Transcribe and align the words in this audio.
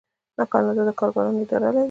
کاناډا 0.51 0.81
د 0.87 0.91
کارګرانو 0.99 1.41
اداره 1.43 1.69
لري. 1.73 1.79